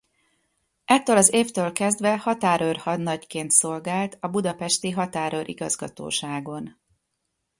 Ettől 0.85 1.17
az 1.17 1.33
évtől 1.33 1.71
kezdve 1.71 2.17
határőr 2.19 2.77
hadnagyként 2.77 3.51
szolgált 3.51 4.17
a 4.19 4.27
Budapesti 4.27 4.89
Határőr 4.91 5.49
Igazgatóságon. 5.49 6.77